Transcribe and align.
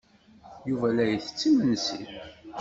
Yuba 0.67 0.87
la 0.95 1.03
ittett 1.15 1.41
imensi. 1.49 1.99